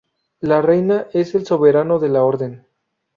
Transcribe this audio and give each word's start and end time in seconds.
La 0.39 0.63
reina 0.63 1.05
es 1.13 1.35
el 1.35 1.45
Soberano 1.45 1.99
de 1.99 2.09
la 2.09 2.23
Orden. 2.23 2.65